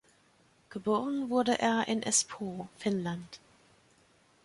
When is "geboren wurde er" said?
0.71-1.87